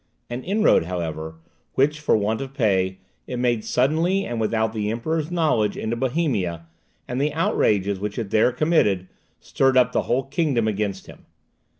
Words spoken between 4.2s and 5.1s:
and without the